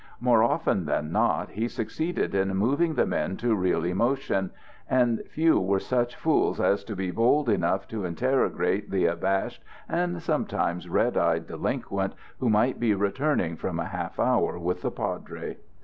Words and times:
More 0.19 0.41
often 0.41 0.85
than 0.85 1.11
not 1.11 1.51
he 1.51 1.67
succeeded 1.67 2.33
in 2.33 2.57
moving 2.57 2.95
the 2.95 3.05
men 3.05 3.37
to 3.37 3.53
real 3.53 3.83
emotion, 3.85 4.49
and 4.89 5.21
few 5.29 5.59
were 5.59 5.79
such 5.79 6.15
fools 6.15 6.59
as 6.59 6.83
to 6.85 6.95
be 6.95 7.11
bold 7.11 7.47
enough 7.49 7.87
to 7.89 8.03
interrogate 8.05 8.89
the 8.89 9.05
abashed 9.05 9.63
and 9.87 10.19
sometimes 10.19 10.89
red 10.89 11.17
eyed 11.17 11.45
delinquent 11.45 12.15
who 12.39 12.49
might 12.49 12.79
be 12.79 12.95
returning 12.95 13.55
from 13.55 13.79
a 13.79 13.85
half 13.85 14.19
hour 14.19 14.57
with 14.57 14.81
the 14.81 14.89
padre. 14.89 15.57